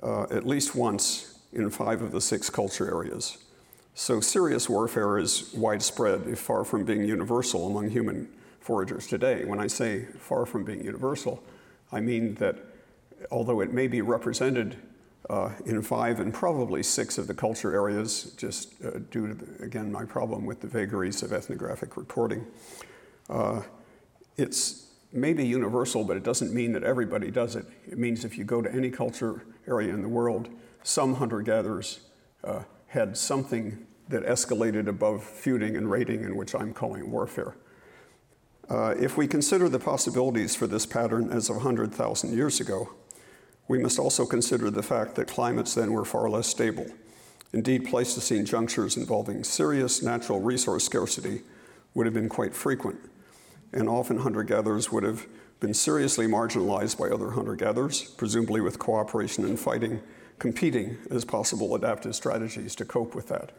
uh, 0.04 0.24
at 0.24 0.46
least 0.46 0.76
once 0.76 1.40
in 1.54 1.70
five 1.72 2.02
of 2.04 2.12
the 2.12 2.22
six 2.22 2.50
culture 2.50 2.88
areas. 2.88 3.38
So 3.96 4.22
serious 4.22 4.70
warfare 4.70 5.18
is 5.18 5.52
widespread, 5.56 6.28
if 6.28 6.40
far 6.40 6.64
from 6.64 6.84
being 6.86 7.04
universal 7.04 7.66
among 7.66 7.90
human 7.90 8.30
foragers 8.60 9.08
today. 9.08 9.44
When 9.44 9.60
I 9.60 9.66
say 9.66 10.06
far 10.20 10.46
from 10.46 10.64
being 10.64 10.84
universal, 10.84 11.42
I 11.92 12.00
mean 12.00 12.36
that 12.36 12.58
although 13.32 13.62
it 13.62 13.74
may 13.74 13.88
be 13.88 14.02
represented 14.02 14.76
uh, 15.32 15.50
in 15.66 15.82
five 15.82 16.20
and 16.20 16.32
probably 16.32 16.84
six 16.84 17.18
of 17.18 17.26
the 17.26 17.34
culture 17.34 17.74
areas, 17.74 18.36
just 18.38 18.74
uh, 18.86 19.00
due 19.10 19.30
to, 19.30 19.34
the, 19.34 19.64
again, 19.64 19.92
my 19.92 20.06
problem 20.06 20.46
with 20.46 20.62
the 20.62 20.68
vagaries 20.68 21.24
of 21.24 21.34
ethnographic 21.34 21.98
reporting, 21.98 22.46
uh, 23.32 23.62
it's 24.38 24.87
may 25.12 25.34
be 25.34 25.46
universal, 25.46 26.04
but 26.04 26.18
it 26.18 26.24
doesn't 26.24 26.54
mean 26.54 26.74
that 26.74 26.84
everybody 26.84 27.32
does 27.32 27.56
it. 27.56 27.66
It 27.88 27.98
means 27.98 28.26
if 28.26 28.38
you 28.38 28.44
go 28.44 28.62
to 28.62 28.72
any 28.74 28.90
culture 28.90 29.46
area 29.68 29.94
in 29.94 30.02
the 30.02 30.10
world, 30.10 30.50
some 30.84 31.16
hunter 31.16 31.42
gatherers 31.42 32.02
uh, 32.44 32.64
had 32.88 33.18
something 33.18 33.86
that 34.10 34.26
escalated 34.26 34.88
above 34.88 35.24
feuding 35.24 35.76
and 35.76 35.90
raiding, 35.90 36.24
in 36.24 36.36
which 36.36 36.56
I'm 36.56 36.74
calling 36.74 37.12
warfare. 37.12 37.56
Uh, 38.70 38.96
if 39.00 39.18
we 39.18 39.28
consider 39.28 39.70
the 39.70 39.80
possibilities 39.80 40.56
for 40.56 40.68
this 40.68 40.86
pattern 40.86 41.32
as 41.32 41.50
of 41.50 41.58
100,000 41.58 42.36
years 42.36 42.60
ago, 42.60 42.90
we 43.68 43.80
must 43.80 44.00
also 44.00 44.26
consider 44.26 44.70
the 44.70 44.84
fact 44.84 45.16
that 45.16 45.28
climates 45.28 45.74
then 45.74 45.92
were 45.92 46.06
far 46.06 46.30
less 46.30 46.48
stable. 46.48 46.86
Indeed, 47.54 47.86
Pleistocene 47.86 48.46
junctures 48.46 48.98
involving 48.98 49.44
serious 49.44 50.02
natural 50.02 50.42
resource 50.42 50.84
scarcity 50.86 51.44
would 51.94 52.06
have 52.06 52.14
been 52.14 52.30
quite 52.30 52.54
frequent 52.54 53.00
and 53.74 53.90
often 53.90 54.20
hunter 54.20 54.44
gatherers 54.44 54.92
would 54.92 55.04
have 55.04 55.28
been 55.60 55.74
seriously 55.74 56.28
marginalized 56.28 56.98
by 56.98 57.10
other 57.10 57.32
hunter 57.32 57.56
gatherers, 57.56 58.04
presumably 58.04 58.62
with 58.62 58.78
cooperation 58.80 59.44
and 59.44 59.60
fighting, 59.60 60.02
competing 60.40 60.98
as 61.10 61.26
possible 61.26 61.74
adaptive 61.76 62.16
strategies 62.16 62.76
to 62.76 62.86
cope 62.86 63.16
with 63.16 63.28
that. 63.28 63.52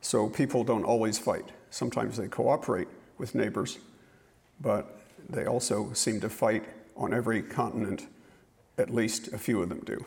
So 0.00 0.28
people 0.28 0.64
don't 0.64 0.84
always 0.84 1.18
fight. 1.18 1.50
Sometimes 1.70 2.16
they 2.16 2.28
cooperate 2.28 2.88
with 3.18 3.34
neighbors, 3.34 3.78
but 4.60 5.00
they 5.28 5.46
also 5.46 5.92
seem 5.94 6.20
to 6.20 6.28
fight 6.28 6.64
on 6.96 7.12
every 7.12 7.42
continent, 7.42 8.06
at 8.78 8.90
least 8.90 9.32
a 9.32 9.38
few 9.38 9.62
of 9.62 9.68
them 9.68 9.80
do. 9.84 10.04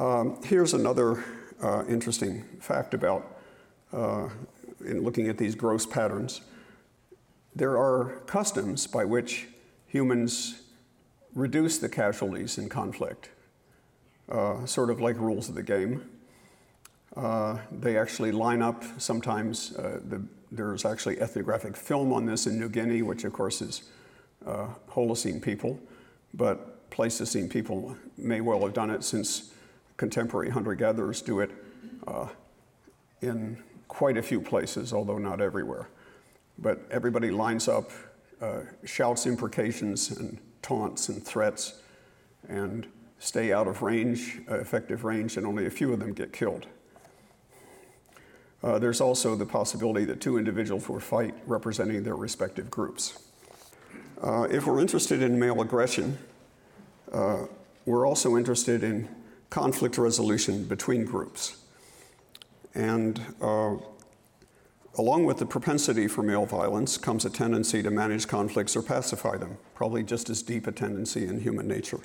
Um, 0.00 0.40
here's 0.44 0.74
another 0.74 1.24
uh, 1.62 1.84
interesting 1.88 2.44
fact 2.60 2.94
about 2.94 3.38
uh, 3.92 4.28
in 4.84 5.02
looking 5.02 5.28
at 5.28 5.38
these 5.38 5.54
gross 5.54 5.86
patterns 5.86 6.42
there 7.56 7.78
are 7.78 8.20
customs 8.26 8.86
by 8.86 9.04
which 9.04 9.48
humans 9.86 10.60
reduce 11.34 11.78
the 11.78 11.88
casualties 11.88 12.58
in 12.58 12.68
conflict, 12.68 13.30
uh, 14.30 14.66
sort 14.66 14.90
of 14.90 15.00
like 15.00 15.18
rules 15.18 15.48
of 15.48 15.54
the 15.54 15.62
game. 15.62 16.06
Uh, 17.16 17.56
they 17.72 17.96
actually 17.96 18.30
line 18.30 18.60
up 18.60 18.84
sometimes. 18.98 19.74
Uh, 19.74 20.00
the, 20.06 20.22
there's 20.52 20.84
actually 20.84 21.18
ethnographic 21.18 21.76
film 21.76 22.12
on 22.12 22.26
this 22.26 22.46
in 22.46 22.60
New 22.60 22.68
Guinea, 22.68 23.00
which 23.00 23.24
of 23.24 23.32
course 23.32 23.62
is 23.62 23.84
uh, 24.46 24.68
Holocene 24.90 25.40
people, 25.40 25.80
but 26.34 26.90
Pleistocene 26.90 27.48
people 27.48 27.96
may 28.18 28.42
well 28.42 28.60
have 28.60 28.74
done 28.74 28.90
it 28.90 29.02
since 29.02 29.54
contemporary 29.96 30.50
hunter 30.50 30.74
gatherers 30.74 31.22
do 31.22 31.40
it 31.40 31.50
uh, 32.06 32.28
in 33.22 33.56
quite 33.88 34.18
a 34.18 34.22
few 34.22 34.42
places, 34.42 34.92
although 34.92 35.18
not 35.18 35.40
everywhere. 35.40 35.88
But 36.58 36.86
everybody 36.90 37.30
lines 37.30 37.68
up, 37.68 37.90
uh, 38.40 38.60
shouts 38.84 39.26
imprecations 39.26 40.10
and 40.10 40.38
taunts 40.62 41.08
and 41.08 41.22
threats, 41.22 41.80
and 42.48 42.86
stay 43.18 43.52
out 43.52 43.66
of 43.66 43.82
range, 43.82 44.40
uh, 44.50 44.58
effective 44.58 45.04
range, 45.04 45.36
and 45.36 45.46
only 45.46 45.66
a 45.66 45.70
few 45.70 45.92
of 45.92 46.00
them 46.00 46.12
get 46.12 46.32
killed. 46.32 46.66
Uh, 48.62 48.78
there's 48.78 49.00
also 49.00 49.36
the 49.36 49.46
possibility 49.46 50.04
that 50.04 50.20
two 50.20 50.38
individuals 50.38 50.88
will 50.88 51.00
fight 51.00 51.34
representing 51.46 52.02
their 52.02 52.16
respective 52.16 52.70
groups. 52.70 53.22
Uh, 54.22 54.48
if 54.50 54.66
we're 54.66 54.80
interested 54.80 55.22
in 55.22 55.38
male 55.38 55.60
aggression, 55.60 56.18
uh, 57.12 57.44
we're 57.84 58.06
also 58.06 58.36
interested 58.36 58.82
in 58.82 59.08
conflict 59.50 59.98
resolution 59.98 60.64
between 60.64 61.04
groups. 61.04 61.58
And 62.74 63.20
uh, 63.40 63.76
along 64.98 65.24
with 65.24 65.38
the 65.38 65.46
propensity 65.46 66.08
for 66.08 66.22
male 66.22 66.46
violence 66.46 66.96
comes 66.96 67.24
a 67.24 67.30
tendency 67.30 67.82
to 67.82 67.90
manage 67.90 68.26
conflicts 68.26 68.74
or 68.74 68.82
pacify 68.82 69.36
them, 69.36 69.58
probably 69.74 70.02
just 70.02 70.30
as 70.30 70.42
deep 70.42 70.66
a 70.66 70.72
tendency 70.72 71.26
in 71.26 71.40
human 71.40 71.68
nature. 71.68 72.00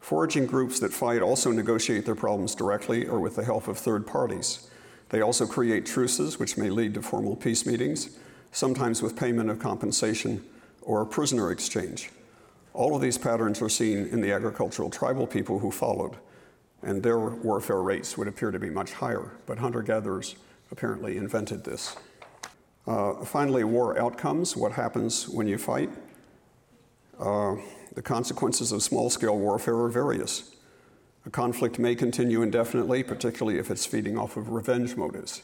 Foraging 0.00 0.46
groups 0.46 0.78
that 0.80 0.92
fight 0.92 1.22
also 1.22 1.50
negotiate 1.50 2.04
their 2.04 2.14
problems 2.14 2.54
directly 2.54 3.06
or 3.06 3.20
with 3.20 3.36
the 3.36 3.44
help 3.44 3.68
of 3.68 3.78
third 3.78 4.06
parties. 4.06 4.68
They 5.08 5.22
also 5.22 5.46
create 5.46 5.86
truces, 5.86 6.38
which 6.38 6.58
may 6.58 6.68
lead 6.68 6.92
to 6.94 7.02
formal 7.02 7.36
peace 7.36 7.64
meetings, 7.64 8.18
sometimes 8.52 9.00
with 9.00 9.16
payment 9.16 9.48
of 9.48 9.58
compensation 9.58 10.44
or 10.82 11.00
a 11.00 11.06
prisoner 11.06 11.50
exchange. 11.50 12.10
All 12.74 12.94
of 12.94 13.00
these 13.00 13.16
patterns 13.16 13.62
are 13.62 13.68
seen 13.70 14.08
in 14.08 14.20
the 14.20 14.32
agricultural 14.32 14.90
tribal 14.90 15.26
people 15.26 15.58
who 15.58 15.70
followed, 15.70 16.16
and 16.82 17.02
their 17.02 17.18
warfare 17.18 17.80
rates 17.80 18.18
would 18.18 18.28
appear 18.28 18.50
to 18.50 18.58
be 18.58 18.68
much 18.68 18.92
higher, 18.92 19.30
but 19.46 19.58
hunter 19.58 19.80
gatherers 19.80 20.34
apparently 20.70 21.16
invented 21.16 21.64
this. 21.64 21.96
Uh, 22.86 23.24
finally, 23.24 23.64
war 23.64 23.98
outcomes 23.98 24.56
what 24.56 24.72
happens 24.72 25.28
when 25.28 25.46
you 25.46 25.58
fight? 25.58 25.90
Uh, 27.18 27.56
the 27.94 28.02
consequences 28.02 28.72
of 28.72 28.82
small 28.82 29.08
scale 29.08 29.38
warfare 29.38 29.76
are 29.76 29.88
various. 29.88 30.54
A 31.26 31.30
conflict 31.30 31.78
may 31.78 31.94
continue 31.94 32.42
indefinitely, 32.42 33.02
particularly 33.02 33.58
if 33.58 33.70
it's 33.70 33.86
feeding 33.86 34.18
off 34.18 34.36
of 34.36 34.50
revenge 34.50 34.96
motives. 34.96 35.42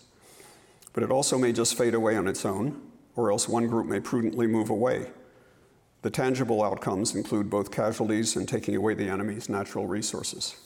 But 0.93 1.03
it 1.03 1.11
also 1.11 1.39
may 1.39 1.53
just 1.53 1.79
fade 1.79 1.95
away 1.95 2.17
on 2.17 2.29
its 2.29 2.45
own, 2.45 2.83
or 3.17 3.31
else 3.31 3.49
one 3.49 3.69
group 3.69 3.87
may 3.87 4.01
prudently 4.01 4.47
move 4.47 4.69
away. 4.69 5.07
The 6.03 6.11
tangible 6.11 6.63
outcomes 6.63 7.15
include 7.15 7.49
both 7.49 7.71
casualties 7.71 8.37
and 8.37 8.49
taking 8.49 8.75
away 8.75 8.95
the 8.95 9.09
enemy's 9.09 9.49
natural 9.49 9.87
resources. 9.87 10.57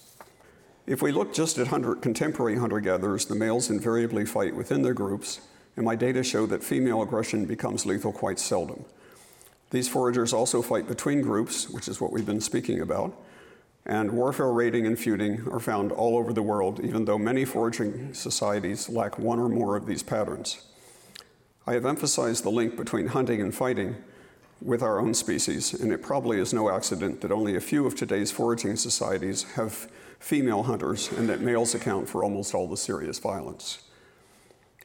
If 0.87 1.01
we 1.01 1.13
look 1.13 1.33
just 1.33 1.57
at 1.57 1.69
hunter, 1.69 1.95
contemporary 1.95 2.57
hunter 2.57 2.79
gatherers, 2.79 3.25
the 3.25 3.35
males 3.35 3.71
invariably 3.71 4.27
fight 4.27 4.55
within 4.55 4.83
their 4.83 4.93
groups, 4.93 5.41
and 5.77 5.85
my 5.85 5.97
data 5.97 6.23
show 6.23 6.45
that 6.47 6.63
female 6.63 7.01
aggression 7.01 7.47
becomes 7.47 7.87
lethal 7.87 8.13
quite 8.13 8.39
seldom. 8.39 8.85
These 9.71 9.89
foragers 9.89 10.35
also 10.35 10.61
fight 10.61 10.87
between 10.87 11.23
groups, 11.23 11.71
which 11.71 11.89
is 11.89 12.03
what 12.03 12.13
we've 12.13 12.27
been 12.27 12.41
speaking 12.41 12.81
about, 12.81 13.17
and 13.87 14.13
warfare 14.13 14.53
raiding 14.53 14.87
and 14.87 14.99
feuding 14.99 15.49
are 15.51 15.59
found 15.59 15.91
all 15.91 16.19
over 16.19 16.35
the 16.35 16.43
world, 16.43 16.81
even 16.85 17.07
though 17.07 17.19
many 17.19 17.47
foraging 17.47 18.13
societies 18.13 18.91
lack 18.91 19.19
one 19.19 19.39
or 19.39 19.49
more 19.49 19.77
of 19.77 19.87
these 19.87 20.03
patterns. 20.03 20.67
I 21.67 21.73
have 21.73 21.87
emphasized 21.87 22.45
the 22.45 22.51
link 22.51 22.77
between 22.77 23.07
hunting 23.07 23.41
and 23.41 23.55
fighting 23.55 23.97
with 24.61 24.83
our 24.83 25.01
own 25.01 25.15
species, 25.15 25.73
and 25.73 25.93
it 25.93 26.03
probably 26.03 26.39
is 26.39 26.53
no 26.53 26.69
accident 26.69 27.23
that 27.23 27.33
only 27.33 27.57
a 27.57 27.61
few 27.61 27.87
of 27.87 27.95
today's 27.95 28.31
foraging 28.31 28.77
societies 28.77 29.45
have 29.55 29.89
female 30.25 30.63
hunters 30.63 31.13
and 31.13 31.29
that 31.29 31.41
males 31.41 31.75
account 31.75 32.09
for 32.09 32.25
almost 32.25 32.55
all 32.55 32.67
the 32.67 32.77
serious 32.77 33.19
violence. 33.19 33.85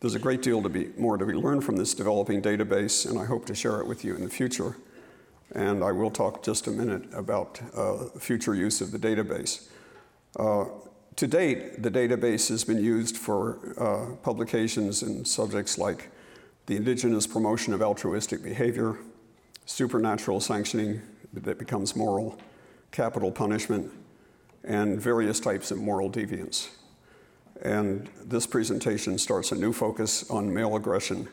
There's 0.02 0.16
a 0.16 0.20
great 0.20 0.42
deal 0.42 0.62
to 0.62 0.70
be, 0.70 0.90
more 0.98 1.18
to 1.18 1.26
be 1.26 1.34
learned 1.34 1.64
from 1.64 1.78
this 1.78 1.94
developing 1.94 2.42
database, 2.42 3.10
and 3.10 3.18
I 3.18 3.26
hope 3.26 3.46
to 3.46 3.56
share 3.56 3.80
it 3.80 3.88
with 3.88 4.04
you 4.04 4.16
in 4.16 4.24
the 4.24 4.30
future 4.30 4.76
and 5.54 5.84
I 5.84 5.92
will 5.92 6.12
talk 6.12 6.44
just 6.44 6.68
a 6.68 6.72
minute 6.72 7.04
about 7.14 7.60
uh, 7.76 8.06
future 8.20 8.54
use 8.54 8.82
of 8.82 8.92
the 8.92 9.00
database. 9.00 9.68
Uh, 10.38 10.66
to 11.16 11.28
date, 11.28 11.82
the 11.82 11.92
database 11.92 12.50
has 12.50 12.64
been 12.64 12.82
used 12.84 13.18
for 13.18 13.74
uh, 13.78 14.16
publications 14.24 15.02
in 15.04 15.26
subjects 15.26 15.78
like 15.78 16.10
the 16.68 16.76
indigenous 16.76 17.26
promotion 17.26 17.74
of 17.74 17.82
altruistic 17.82 18.44
behavior, 18.44 18.98
supernatural 19.66 20.40
sanctioning 20.40 21.02
that 21.34 21.58
becomes 21.58 21.96
moral, 21.96 22.40
capital 22.92 23.32
punishment, 23.32 23.92
and 24.64 25.00
various 25.02 25.40
types 25.40 25.72
of 25.72 25.78
moral 25.78 26.10
deviance. 26.10 26.70
And 27.62 28.10
this 28.24 28.48
presentation 28.48 29.18
starts 29.18 29.52
a 29.52 29.56
new 29.56 29.74
focus 29.74 30.30
on 30.30 30.54
male 30.54 30.76
aggression 30.76 31.28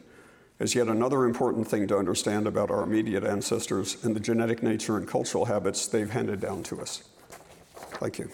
as 0.59 0.75
yet 0.75 0.89
another 0.89 1.25
important 1.25 1.69
thing 1.69 1.87
to 1.89 1.99
understand 1.99 2.47
about 2.47 2.71
our 2.71 2.83
immediate 2.83 3.25
ancestors 3.25 4.03
and 4.05 4.17
the 4.17 4.21
genetic 4.21 4.62
nature 4.62 4.97
and 4.97 5.07
cultural 5.07 5.45
habits 5.45 5.87
they've 5.87 6.11
handed 6.11 6.41
down 6.41 6.62
to 6.65 6.81
us. 6.81 7.03
Thank 8.01 8.19
you. 8.19 8.31